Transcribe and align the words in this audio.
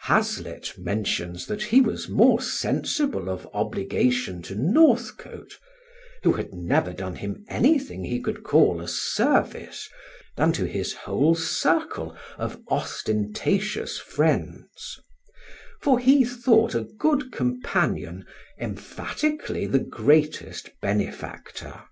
Hazlitt 0.00 0.74
mentions 0.76 1.46
that 1.46 1.62
he 1.62 1.80
was 1.80 2.06
more 2.06 2.38
sensible 2.42 3.30
of 3.30 3.48
obligation 3.54 4.42
to 4.42 4.54
Northcote, 4.54 5.58
who 6.22 6.34
had 6.34 6.52
never 6.52 6.92
done 6.92 7.14
him 7.16 7.46
anything 7.48 8.04
he 8.04 8.20
could 8.20 8.42
call 8.44 8.82
a 8.82 8.88
service, 8.88 9.88
than 10.36 10.52
to 10.52 10.66
his 10.66 10.92
whole 10.92 11.34
circle 11.34 12.14
of 12.36 12.60
ostentatious 12.68 13.98
friends; 13.98 15.00
for 15.80 15.98
he 15.98 16.26
thought 16.26 16.74
a 16.74 16.82
good 16.84 17.32
companion 17.32 18.26
emphatically 18.60 19.64
the 19.66 19.78
greatest 19.78 20.78
benefactor. 20.82 21.84